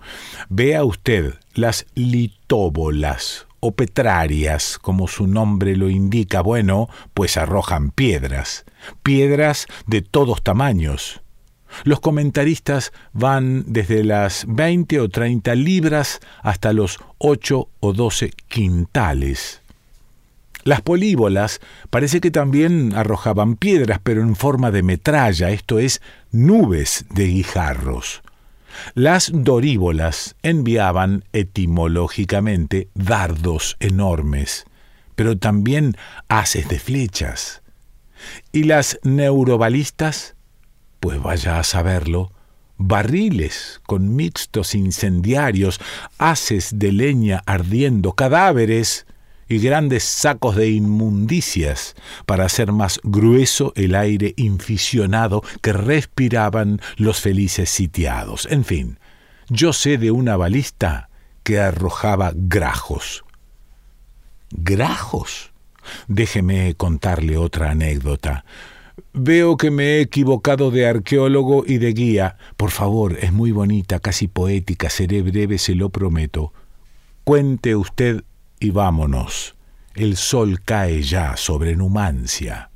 Vea 0.48 0.84
usted 0.84 1.34
las 1.54 1.86
litóbolas 1.94 3.46
o 3.58 3.72
petrarias, 3.72 4.78
como 4.80 5.08
su 5.08 5.26
nombre 5.26 5.76
lo 5.76 5.88
indica, 5.88 6.40
bueno, 6.40 6.88
pues 7.14 7.36
arrojan 7.36 7.90
piedras 7.90 8.64
piedras 9.02 9.66
de 9.86 10.02
todos 10.02 10.42
tamaños. 10.42 11.22
Los 11.84 12.00
comentaristas 12.00 12.92
van 13.12 13.64
desde 13.66 14.04
las 14.04 14.44
20 14.48 15.00
o 15.00 15.08
30 15.08 15.54
libras 15.54 16.20
hasta 16.42 16.72
los 16.72 16.98
8 17.18 17.68
o 17.80 17.92
12 17.92 18.30
quintales. 18.48 19.62
Las 20.64 20.80
políbolas 20.80 21.60
parece 21.90 22.20
que 22.20 22.32
también 22.32 22.92
arrojaban 22.96 23.56
piedras, 23.56 24.00
pero 24.02 24.22
en 24.22 24.34
forma 24.34 24.72
de 24.72 24.82
metralla, 24.82 25.50
esto 25.50 25.78
es, 25.78 26.00
nubes 26.32 27.06
de 27.10 27.26
guijarros. 27.26 28.22
Las 28.94 29.30
doríbolas 29.32 30.34
enviaban 30.42 31.24
etimológicamente 31.32 32.88
dardos 32.94 33.76
enormes, 33.80 34.64
pero 35.14 35.38
también 35.38 35.96
haces 36.28 36.68
de 36.68 36.78
flechas. 36.78 37.62
¿Y 38.52 38.64
las 38.64 38.98
neurobalistas? 39.02 40.35
Pues 41.06 41.22
vaya 41.22 41.60
a 41.60 41.62
saberlo. 41.62 42.32
Barriles 42.78 43.80
con 43.86 44.16
mixtos 44.16 44.74
incendiarios, 44.74 45.80
haces 46.18 46.80
de 46.80 46.90
leña 46.90 47.44
ardiendo, 47.46 48.14
cadáveres 48.14 49.06
y 49.48 49.58
grandes 49.58 50.02
sacos 50.02 50.56
de 50.56 50.68
inmundicias 50.68 51.94
para 52.26 52.44
hacer 52.44 52.72
más 52.72 52.98
grueso 53.04 53.72
el 53.76 53.94
aire 53.94 54.34
inficionado 54.36 55.44
que 55.62 55.72
respiraban 55.72 56.80
los 56.96 57.20
felices 57.20 57.70
sitiados. 57.70 58.48
En 58.50 58.64
fin, 58.64 58.98
yo 59.48 59.72
sé 59.72 59.98
de 59.98 60.10
una 60.10 60.36
balista 60.36 61.08
que 61.44 61.60
arrojaba 61.60 62.32
grajos. 62.34 63.24
¿Grajos? 64.50 65.52
Déjeme 66.08 66.74
contarle 66.74 67.36
otra 67.36 67.70
anécdota. 67.70 68.44
Veo 69.18 69.56
que 69.56 69.70
me 69.70 69.84
he 69.84 70.00
equivocado 70.02 70.70
de 70.70 70.86
arqueólogo 70.86 71.64
y 71.66 71.78
de 71.78 71.94
guía. 71.94 72.36
Por 72.58 72.70
favor, 72.70 73.16
es 73.18 73.32
muy 73.32 73.50
bonita, 73.50 73.98
casi 73.98 74.28
poética, 74.28 74.90
seré 74.90 75.22
breve, 75.22 75.56
se 75.56 75.74
lo 75.74 75.88
prometo. 75.88 76.52
Cuente 77.24 77.74
usted 77.76 78.24
y 78.60 78.72
vámonos. 78.72 79.54
El 79.94 80.18
sol 80.18 80.60
cae 80.62 81.02
ya 81.02 81.34
sobre 81.38 81.76
Numancia. 81.76 82.68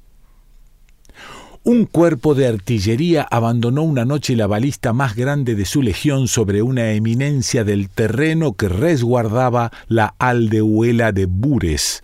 Un 1.62 1.85
cuerpo 1.85 2.35
de 2.35 2.47
artillería 2.47 3.20
abandonó 3.30 3.82
una 3.82 4.06
noche 4.06 4.35
la 4.35 4.47
balista 4.47 4.94
más 4.94 5.16
grande 5.16 5.54
de 5.54 5.66
su 5.66 5.82
legión 5.82 6.26
sobre 6.26 6.62
una 6.62 6.92
eminencia 6.92 7.64
del 7.64 7.90
terreno 7.90 8.54
que 8.54 8.70
resguardaba 8.70 9.73
la 9.88 10.14
aldehuela 10.18 11.12
de 11.12 11.26
Bures, 11.26 12.00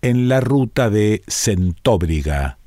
en 0.00 0.28
la 0.28 0.40
ruta 0.40 0.90
de 0.90 1.24
Centóbriga. 1.26 2.59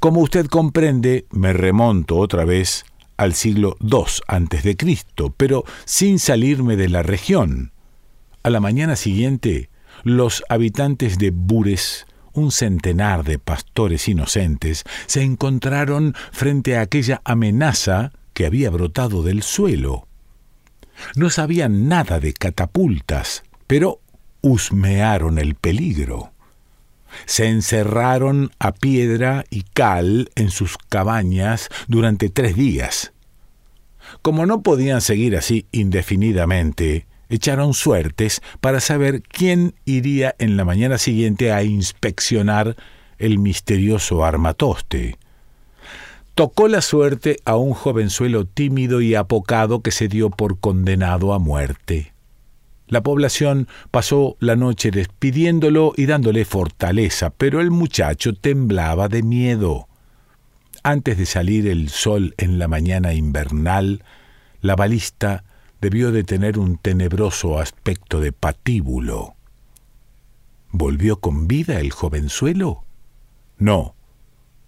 Como 0.00 0.20
usted 0.20 0.46
comprende, 0.46 1.26
me 1.30 1.52
remonto 1.52 2.16
otra 2.16 2.44
vez 2.44 2.84
al 3.16 3.34
siglo 3.34 3.76
II 3.80 4.76
Cristo, 4.76 5.34
pero 5.36 5.64
sin 5.84 6.18
salirme 6.18 6.76
de 6.76 6.88
la 6.88 7.02
región. 7.02 7.72
A 8.42 8.50
la 8.50 8.60
mañana 8.60 8.96
siguiente, 8.96 9.68
los 10.04 10.42
habitantes 10.48 11.18
de 11.18 11.30
Bures, 11.30 12.06
un 12.32 12.50
centenar 12.50 13.24
de 13.24 13.38
pastores 13.38 14.08
inocentes, 14.08 14.84
se 15.06 15.22
encontraron 15.22 16.14
frente 16.32 16.78
a 16.78 16.80
aquella 16.80 17.20
amenaza 17.24 18.12
que 18.32 18.46
había 18.46 18.70
brotado 18.70 19.22
del 19.22 19.42
suelo. 19.42 20.06
No 21.16 21.28
sabían 21.28 21.88
nada 21.88 22.20
de 22.20 22.32
catapultas, 22.32 23.42
pero 23.66 24.00
husmearon 24.40 25.38
el 25.38 25.54
peligro. 25.54 26.32
Se 27.26 27.46
encerraron 27.46 28.50
a 28.58 28.72
piedra 28.72 29.44
y 29.50 29.62
cal 29.62 30.30
en 30.34 30.50
sus 30.50 30.76
cabañas 30.78 31.68
durante 31.88 32.28
tres 32.28 32.56
días. 32.56 33.12
Como 34.22 34.46
no 34.46 34.62
podían 34.62 35.00
seguir 35.00 35.36
así 35.36 35.66
indefinidamente, 35.72 37.06
echaron 37.28 37.74
suertes 37.74 38.42
para 38.60 38.80
saber 38.80 39.22
quién 39.22 39.74
iría 39.84 40.34
en 40.38 40.56
la 40.56 40.64
mañana 40.64 40.98
siguiente 40.98 41.52
a 41.52 41.62
inspeccionar 41.62 42.76
el 43.18 43.38
misterioso 43.38 44.24
armatoste. 44.24 45.16
Tocó 46.34 46.68
la 46.68 46.80
suerte 46.80 47.36
a 47.44 47.56
un 47.56 47.74
jovenzuelo 47.74 48.46
tímido 48.46 49.00
y 49.00 49.14
apocado 49.14 49.82
que 49.82 49.90
se 49.90 50.08
dio 50.08 50.30
por 50.30 50.58
condenado 50.58 51.32
a 51.34 51.38
muerte. 51.38 52.12
La 52.90 53.02
población 53.04 53.68
pasó 53.92 54.36
la 54.40 54.56
noche 54.56 54.90
despidiéndolo 54.90 55.92
y 55.96 56.06
dándole 56.06 56.44
fortaleza, 56.44 57.30
pero 57.30 57.60
el 57.60 57.70
muchacho 57.70 58.34
temblaba 58.34 59.06
de 59.06 59.22
miedo. 59.22 59.86
Antes 60.82 61.16
de 61.16 61.24
salir 61.24 61.68
el 61.68 61.88
sol 61.88 62.34
en 62.36 62.58
la 62.58 62.66
mañana 62.66 63.14
invernal, 63.14 64.02
la 64.60 64.74
balista 64.74 65.44
debió 65.80 66.10
de 66.10 66.24
tener 66.24 66.58
un 66.58 66.78
tenebroso 66.78 67.60
aspecto 67.60 68.20
de 68.20 68.32
patíbulo. 68.32 69.36
¿Volvió 70.72 71.20
con 71.20 71.46
vida 71.46 71.78
el 71.78 71.92
jovenzuelo? 71.92 72.84
No, 73.56 73.94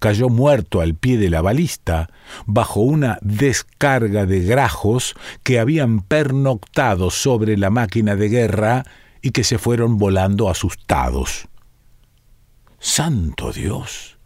cayó 0.03 0.29
muerto 0.29 0.81
al 0.81 0.97
pie 0.97 1.17
de 1.17 1.31
la 1.31 1.43
balista, 1.43 2.11
bajo 2.45 2.81
una 2.81 3.19
descarga 3.23 4.27
de 4.27 4.41
grajos 4.41 5.15
que 5.45 5.61
habían 5.61 6.01
pernoctado 6.01 7.09
sobre 7.11 7.57
la 7.57 7.71
máquina 7.71 8.17
de 8.17 8.29
guerra 8.29 8.85
y 9.23 9.31
que 9.31 9.45
se 9.45 9.59
fueron 9.59 9.99
volando 9.99 10.51
asustados. 10.51 11.47
¡Santo 12.81 13.53
Dios! 13.53 14.19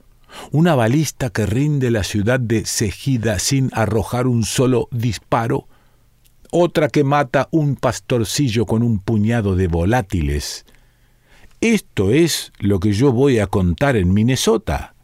Una 0.51 0.75
balista 0.75 1.29
que 1.29 1.45
rinde 1.45 1.91
la 1.91 2.05
ciudad 2.05 2.41
de 2.41 2.65
Segida 2.65 3.39
sin 3.39 3.69
arrojar 3.75 4.27
un 4.27 4.45
solo 4.45 4.89
disparo 4.91 5.69
otra 6.51 6.89
que 6.89 7.05
mata 7.05 7.49
un 7.51 7.77
pastorcillo 7.77 8.65
con 8.65 8.83
un 8.83 8.99
puñado 8.99 9.57
de 9.57 9.67
volátiles. 9.67 10.65
Esto 11.61 12.13
es 12.13 12.53
lo 12.61 12.81
que 12.81 12.93
yo 12.93 13.13
voy 13.13 13.41
a 13.41 13.47
contar 13.47 13.97
en 13.97 14.15
Minnesota. 14.15 14.96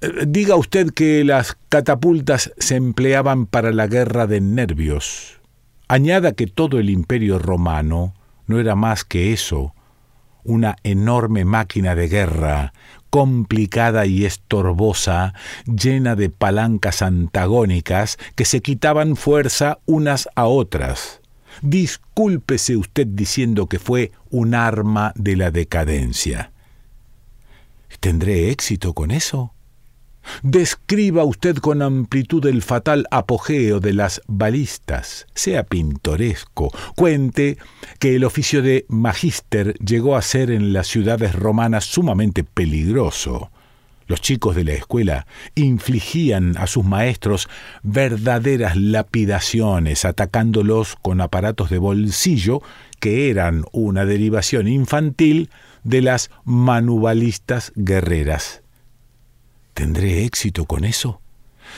Eh, 0.00 0.24
diga 0.26 0.56
usted 0.56 0.90
que 0.92 1.24
las 1.24 1.56
catapultas 1.68 2.52
se 2.58 2.76
empleaban 2.76 3.46
para 3.46 3.72
la 3.72 3.86
guerra 3.86 4.26
de 4.26 4.40
nervios. 4.40 5.40
Añada 5.88 6.32
que 6.32 6.46
todo 6.46 6.78
el 6.78 6.90
imperio 6.90 7.38
romano 7.38 8.14
no 8.46 8.60
era 8.60 8.74
más 8.74 9.04
que 9.04 9.32
eso, 9.32 9.74
una 10.44 10.76
enorme 10.82 11.44
máquina 11.44 11.94
de 11.94 12.08
guerra 12.08 12.72
complicada 13.10 14.06
y 14.06 14.24
estorbosa, 14.24 15.34
llena 15.66 16.14
de 16.14 16.30
palancas 16.30 17.02
antagónicas 17.02 18.16
que 18.36 18.44
se 18.44 18.62
quitaban 18.62 19.16
fuerza 19.16 19.78
unas 19.84 20.28
a 20.36 20.46
otras. 20.46 21.20
Discúlpese 21.60 22.76
usted 22.76 23.08
diciendo 23.08 23.66
que 23.66 23.80
fue 23.80 24.12
un 24.30 24.54
arma 24.54 25.12
de 25.16 25.36
la 25.36 25.50
decadencia. 25.50 26.52
¿Tendré 27.98 28.50
éxito 28.50 28.94
con 28.94 29.10
eso? 29.10 29.52
Describa 30.42 31.24
usted 31.24 31.56
con 31.56 31.82
amplitud 31.82 32.44
el 32.46 32.62
fatal 32.62 33.06
apogeo 33.10 33.80
de 33.80 33.92
las 33.92 34.22
balistas, 34.26 35.26
sea 35.34 35.64
pintoresco, 35.64 36.72
cuente 36.96 37.58
que 37.98 38.16
el 38.16 38.24
oficio 38.24 38.62
de 38.62 38.86
magíster 38.88 39.74
llegó 39.78 40.16
a 40.16 40.22
ser 40.22 40.50
en 40.50 40.72
las 40.72 40.86
ciudades 40.86 41.34
romanas 41.34 41.84
sumamente 41.84 42.44
peligroso. 42.44 43.50
Los 44.06 44.20
chicos 44.20 44.56
de 44.56 44.64
la 44.64 44.72
escuela 44.72 45.26
infligían 45.54 46.56
a 46.56 46.66
sus 46.66 46.84
maestros 46.84 47.48
verdaderas 47.84 48.76
lapidaciones, 48.76 50.04
atacándolos 50.04 50.96
con 51.00 51.20
aparatos 51.20 51.70
de 51.70 51.78
bolsillo 51.78 52.60
que 52.98 53.30
eran 53.30 53.64
una 53.72 54.04
derivación 54.04 54.66
infantil 54.66 55.48
de 55.84 56.02
las 56.02 56.30
manubalistas 56.44 57.72
guerreras. 57.76 58.62
¿Tendré 59.74 60.24
éxito 60.24 60.64
con 60.64 60.84
eso? 60.84 61.20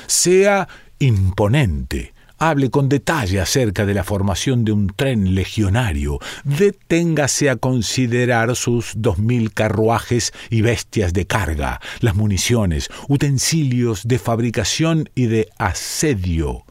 Sea 0.06 0.68
imponente, 0.98 2.12
hable 2.38 2.70
con 2.70 2.88
detalle 2.88 3.40
acerca 3.40 3.86
de 3.86 3.94
la 3.94 4.02
formación 4.02 4.64
de 4.64 4.72
un 4.72 4.88
tren 4.88 5.34
legionario, 5.34 6.18
deténgase 6.42 7.50
a 7.50 7.56
considerar 7.56 8.56
sus 8.56 8.94
dos 8.96 9.18
mil 9.18 9.52
carruajes 9.52 10.32
y 10.50 10.62
bestias 10.62 11.12
de 11.12 11.26
carga, 11.26 11.80
las 12.00 12.16
municiones, 12.16 12.88
utensilios 13.08 14.02
de 14.08 14.18
fabricación 14.18 15.08
y 15.14 15.26
de 15.26 15.48
asedio. 15.58 16.64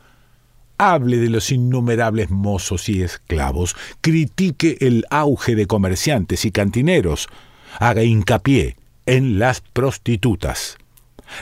Hable 0.78 1.18
de 1.18 1.30
los 1.30 1.52
innumerables 1.52 2.32
mozos 2.32 2.90
y 2.90 3.02
esclavos, 3.02 3.76
critique 4.02 4.78
el 4.82 5.06
auge 5.10 5.56
de 5.56 5.68
comerciantes 5.68 6.44
y 6.44 6.52
cantineros, 6.52 7.30
haga 7.80 8.04
hincapié 8.04 8.76
en 9.06 9.40
las 9.40 9.62
prostitutas. 9.62 10.78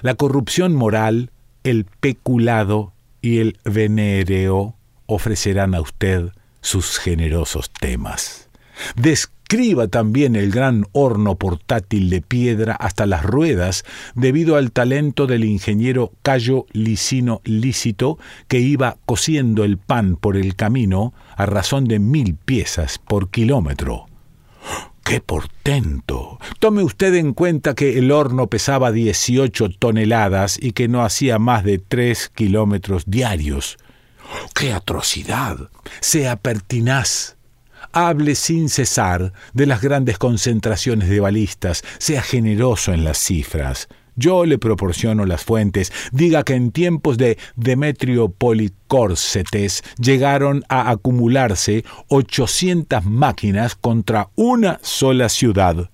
La 0.01 0.15
corrupción 0.15 0.75
moral, 0.75 1.31
el 1.63 1.85
peculado 1.85 2.93
y 3.21 3.39
el 3.39 3.57
venéreo 3.65 4.75
ofrecerán 5.05 5.75
a 5.75 5.81
usted 5.81 6.29
sus 6.61 6.97
generosos 6.97 7.71
temas. 7.71 8.49
Describa 8.95 9.87
también 9.87 10.35
el 10.35 10.51
gran 10.51 10.85
horno 10.91 11.35
portátil 11.35 12.09
de 12.09 12.21
piedra 12.21 12.75
hasta 12.75 13.05
las 13.05 13.23
ruedas 13.23 13.83
debido 14.15 14.55
al 14.55 14.71
talento 14.71 15.27
del 15.27 15.43
ingeniero 15.43 16.11
Cayo 16.21 16.65
Licino 16.71 17.41
Lícito 17.43 18.19
que 18.47 18.59
iba 18.59 18.97
cociendo 19.05 19.63
el 19.63 19.77
pan 19.77 20.15
por 20.15 20.37
el 20.37 20.55
camino 20.55 21.13
a 21.35 21.45
razón 21.45 21.85
de 21.85 21.99
mil 21.99 22.35
piezas 22.35 22.99
por 22.99 23.29
kilómetro. 23.29 24.08
¡Qué 25.03 25.21
portento! 25.21 26.39
Tome 26.59 26.83
usted 26.83 27.15
en 27.15 27.33
cuenta 27.33 27.73
que 27.73 27.97
el 27.97 28.11
horno 28.11 28.47
pesaba 28.47 28.91
18 28.91 29.69
toneladas 29.79 30.57
y 30.61 30.73
que 30.73 30.87
no 30.87 31.03
hacía 31.03 31.39
más 31.39 31.63
de 31.63 31.79
3 31.79 32.29
kilómetros 32.29 33.03
diarios. 33.07 33.77
¡Qué 34.53 34.73
atrocidad! 34.73 35.69
Sea 36.01 36.35
pertinaz. 36.35 37.37
Hable 37.91 38.35
sin 38.35 38.69
cesar 38.69 39.33
de 39.53 39.65
las 39.65 39.81
grandes 39.81 40.17
concentraciones 40.17 41.09
de 41.09 41.19
balistas, 41.19 41.83
sea 41.97 42.21
generoso 42.21 42.93
en 42.93 43.03
las 43.03 43.17
cifras. 43.17 43.87
Yo 44.19 44.45
le 44.45 44.57
proporciono 44.57 45.25
las 45.25 45.45
fuentes. 45.45 45.93
Diga 46.11 46.43
que 46.43 46.53
en 46.53 46.71
tiempos 46.71 47.17
de 47.17 47.37
Demetrio 47.55 48.27
Policórcetes 48.27 49.81
llegaron 49.97 50.65
a 50.67 50.89
acumularse 50.89 51.85
800 52.09 53.05
máquinas 53.05 53.75
contra 53.75 54.27
una 54.35 54.79
sola 54.81 55.29
ciudad. 55.29 55.89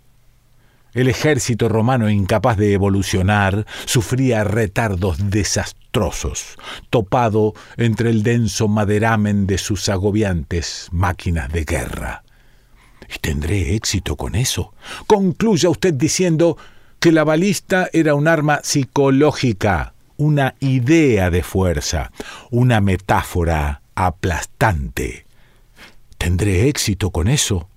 El 0.96 1.08
ejército 1.08 1.70
romano, 1.70 2.10
incapaz 2.10 2.58
de 2.58 2.74
evolucionar, 2.74 3.68
sufría 3.86 4.44
retardos 4.44 5.30
desastrosos, 5.30 6.58
topado 6.90 7.54
entre 7.78 8.10
el 8.10 8.24
denso 8.24 8.68
maderamen 8.68 9.46
de 9.46 9.60
sus 9.60 9.88
agobiantes 9.88 10.88
máquinas 10.92 11.52
de 11.52 11.64
guerra. 11.64 12.24
¿Y 13.14 13.20
tendré 13.20 13.76
éxito 13.76 14.16
con 14.16 14.34
eso? 14.34 14.74
Concluya 15.06 15.70
usted 15.70 15.94
diciendo 15.94 16.58
que 17.06 17.12
la 17.12 17.24
balista 17.24 17.88
era 17.94 18.16
un 18.16 18.28
arma 18.28 18.62
psicológica, 18.64 19.94
una 20.18 20.56
idea 20.60 21.30
de 21.30 21.44
fuerza, 21.44 22.12
una 22.50 22.82
metáfora 22.82 23.84
aplastante. 23.94 25.28
¿Tendré 26.18 26.68
éxito 26.68 27.12
con 27.12 27.28
eso? 27.28 27.70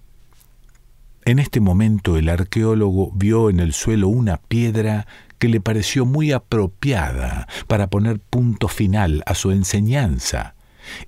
En 1.26 1.38
este 1.40 1.60
momento 1.60 2.16
el 2.16 2.30
arqueólogo 2.30 3.10
vio 3.14 3.50
en 3.50 3.60
el 3.60 3.74
suelo 3.74 4.08
una 4.08 4.38
piedra 4.38 5.06
que 5.38 5.48
le 5.48 5.60
pareció 5.60 6.06
muy 6.06 6.32
apropiada 6.32 7.48
para 7.66 7.88
poner 7.88 8.20
punto 8.20 8.66
final 8.66 9.22
a 9.26 9.34
su 9.34 9.50
enseñanza. 9.50 10.54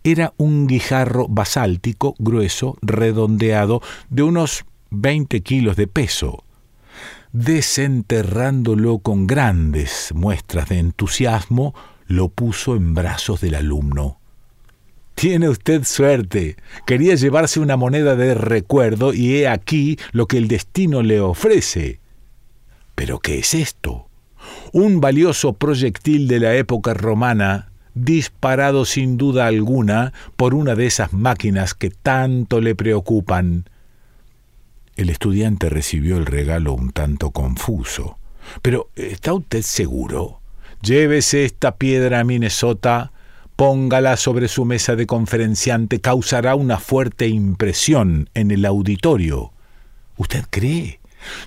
Era 0.04 0.34
un 0.36 0.66
guijarro 0.66 1.26
basáltico 1.26 2.16
grueso, 2.18 2.76
redondeado, 2.82 3.80
de 4.10 4.24
unos 4.24 4.66
20 4.90 5.40
kilos 5.40 5.76
de 5.76 5.86
peso. 5.86 6.44
Desenterrándolo 7.32 8.98
con 8.98 9.28
grandes 9.28 10.10
muestras 10.14 10.68
de 10.68 10.80
entusiasmo, 10.80 11.74
lo 12.06 12.28
puso 12.28 12.74
en 12.74 12.92
brazos 12.92 13.40
del 13.40 13.54
alumno. 13.54 14.18
Tiene 15.14 15.48
usted 15.48 15.84
suerte. 15.84 16.56
Quería 16.86 17.14
llevarse 17.14 17.60
una 17.60 17.76
moneda 17.76 18.16
de 18.16 18.34
recuerdo 18.34 19.14
y 19.14 19.36
he 19.36 19.48
aquí 19.48 19.96
lo 20.10 20.26
que 20.26 20.38
el 20.38 20.48
destino 20.48 21.02
le 21.02 21.20
ofrece. 21.20 22.00
¿Pero 22.96 23.20
qué 23.20 23.38
es 23.38 23.54
esto? 23.54 24.08
Un 24.72 25.00
valioso 25.00 25.52
proyectil 25.52 26.26
de 26.26 26.40
la 26.40 26.56
época 26.56 26.94
romana, 26.94 27.70
disparado 27.94 28.84
sin 28.84 29.16
duda 29.16 29.46
alguna 29.46 30.12
por 30.36 30.54
una 30.54 30.74
de 30.74 30.86
esas 30.86 31.12
máquinas 31.12 31.74
que 31.74 31.90
tanto 31.90 32.60
le 32.60 32.74
preocupan. 32.74 33.66
El 34.96 35.10
estudiante 35.10 35.68
recibió 35.68 36.16
el 36.16 36.26
regalo 36.26 36.72
un 36.72 36.90
tanto 36.90 37.30
confuso. 37.30 38.18
Pero, 38.62 38.90
¿está 38.96 39.32
usted 39.32 39.62
seguro? 39.62 40.40
Llévese 40.82 41.44
esta 41.44 41.76
piedra 41.76 42.20
a 42.20 42.24
Minnesota 42.24 43.12
póngala 43.60 44.16
sobre 44.16 44.48
su 44.48 44.64
mesa 44.64 44.96
de 44.96 45.04
conferenciante, 45.04 46.00
causará 46.00 46.54
una 46.54 46.78
fuerte 46.78 47.28
impresión 47.28 48.30
en 48.32 48.50
el 48.50 48.64
auditorio. 48.64 49.52
¿Usted 50.16 50.46
cree? 50.48 50.98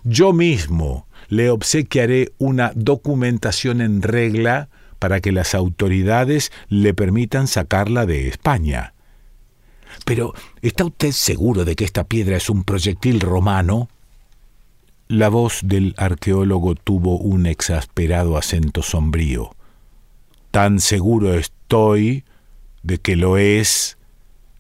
Yo 0.04 0.32
mismo 0.32 1.08
le 1.28 1.50
obsequiaré 1.50 2.32
una 2.38 2.72
documentación 2.76 3.82
en 3.82 4.04
regla 4.04 4.70
para 5.00 5.22
que 5.22 5.32
las 5.32 5.56
autoridades 5.56 6.52
le 6.70 6.94
permitan 6.94 7.48
sacarla 7.48 8.06
de 8.06 8.28
España. 8.28 8.94
Pero, 10.06 10.34
¿está 10.62 10.86
usted 10.86 11.12
seguro 11.12 11.66
de 11.66 11.76
que 11.76 11.86
esta 11.86 12.04
piedra 12.04 12.38
es 12.38 12.50
un 12.50 12.64
proyectil 12.64 13.20
romano? 13.20 13.90
La 15.08 15.30
voz 15.30 15.60
del 15.64 15.94
arqueólogo 15.98 16.76
tuvo 16.76 17.18
un 17.18 17.46
exasperado 17.46 18.38
acento 18.38 18.82
sombrío. 18.82 19.56
Tan 20.52 20.80
seguro 20.80 21.34
estoy 21.34 22.24
de 22.84 23.00
que 23.00 23.16
lo 23.16 23.38
es, 23.38 23.98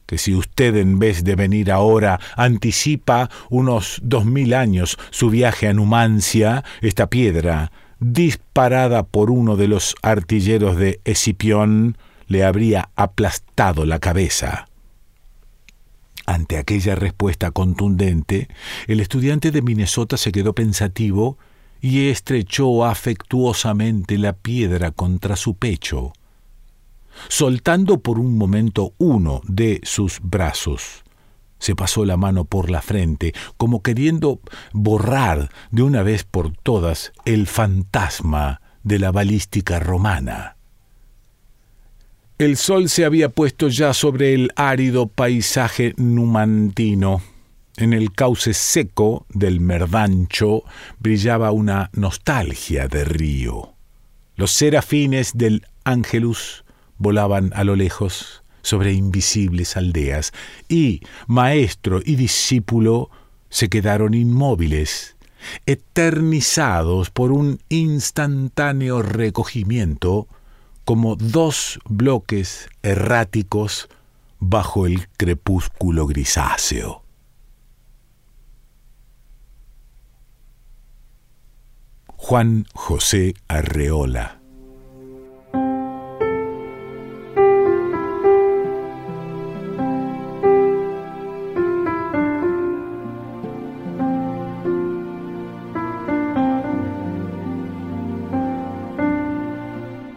que 0.06 0.17
si 0.17 0.36
usted 0.36 0.76
en 0.76 1.00
vez 1.00 1.24
de 1.24 1.36
venir 1.36 1.72
ahora 1.72 2.19
anticipa 2.36 3.30
unos 3.50 4.00
dos 4.04 4.26
mil 4.26 4.54
años 4.54 4.98
su 5.12 5.30
viaje 5.30 5.67
a 5.67 5.74
Numancia, 5.74 6.63
esta 6.82 7.08
piedra, 7.08 7.72
disparada 8.00 9.04
por 9.04 9.32
uno 9.32 9.56
de 9.56 9.67
los 9.67 9.96
artilleros 10.02 10.78
de 10.78 11.00
Escipión, 11.06 11.98
le 12.28 12.43
habría 12.43 12.89
aplastado 12.96 13.86
la 13.86 14.00
cabeza. 14.00 14.67
Ante 16.25 16.57
aquella 16.57 16.95
respuesta 16.95 17.51
contundente, 17.51 18.47
el 18.88 18.99
estudiante 18.99 19.51
de 19.51 19.62
Minnesota 19.62 20.17
se 20.17 20.31
quedó 20.31 20.53
pensativo 20.53 21.38
y 21.81 22.07
estrechó 22.07 22.86
afectuosamente 22.86 24.17
la 24.17 24.33
piedra 24.33 24.91
contra 24.91 25.36
su 25.36 25.55
pecho, 25.55 26.13
soltando 27.27 27.99
por 27.99 28.19
un 28.19 28.38
momento 28.38 28.93
uno 28.97 29.41
de 29.45 29.81
sus 29.83 30.19
brazos. 30.21 31.03
Se 31.59 31.75
pasó 31.75 32.05
la 32.05 32.15
mano 32.15 32.45
por 32.45 32.69
la 32.69 32.81
frente, 32.81 33.33
como 33.57 33.83
queriendo 33.83 34.39
borrar 34.71 35.49
de 35.71 35.83
una 35.83 36.03
vez 36.03 36.23
por 36.23 36.55
todas 36.55 37.12
el 37.25 37.47
fantasma 37.47 38.62
de 38.83 38.99
la 38.99 39.12
balística 39.12 39.79
romana. 39.79 40.53
El 42.39 42.58
sol 42.58 42.89
se 42.89 43.06
había 43.06 43.30
puesto 43.30 43.67
ya 43.67 43.93
sobre 43.93 44.34
el 44.34 44.52
árido 44.56 45.08
paisaje 45.08 45.93
numantino 45.98 47.22
en 47.78 47.93
el 47.93 48.12
cauce 48.12 48.54
seco 48.54 49.26
del 49.30 49.60
Merdancho 49.60 50.63
brillaba 51.00 51.52
una 51.52 51.89
nostalgia 51.93 52.88
de 52.88 53.04
río. 53.04 53.74
Los 54.36 54.52
serafines 54.52 55.34
del 55.36 55.65
Ángelus 55.84 56.65
volaban 56.98 57.52
a 57.56 57.63
lo 57.63 57.76
lejos 57.76 58.43
sobre 58.62 58.93
invisibles 58.93 59.76
aldeas 59.76 60.32
y 60.69 61.02
maestro 61.28 62.02
y 62.04 62.15
discípulo 62.15 63.10
se 63.50 63.69
quedaron 63.69 64.13
inmóviles, 64.13 65.15
eternizados 65.65 67.10
por 67.10 67.32
un 67.32 67.60
instantáneo 67.69 69.02
recogimiento 69.02 70.28
como 70.86 71.15
dos 71.15 71.80
bloques 71.86 72.69
erráticos 72.82 73.89
bajo 74.39 74.86
el 74.86 75.08
crepúsculo 75.17 76.06
grisáceo. 76.06 77.04
Juan 82.08 82.65
José 82.74 83.34
Arreola. 83.48 84.42